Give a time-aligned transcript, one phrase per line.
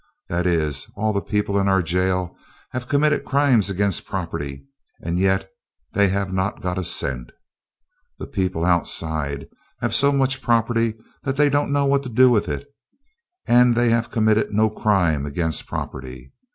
[0.29, 2.35] That is, all the people in our jail
[2.71, 4.65] have committed crimes against property,
[4.99, 5.47] and yet
[5.91, 7.31] they have not got a cent.
[8.17, 9.47] The people outside
[9.79, 12.67] have so much property they don't know what to do with it,
[13.45, 16.31] and they have committed no crime against property.